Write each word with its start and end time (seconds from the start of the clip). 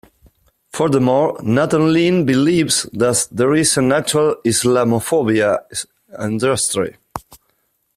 Furthermore, 0.73 1.39
Nathan 1.43 1.93
Lean 1.93 2.25
believes 2.25 2.89
that 2.91 3.27
there 3.31 3.53
is 3.53 3.77
an 3.77 3.91
actual 3.91 4.33
Islamophobia 4.43 5.59
Industry. 6.19 6.95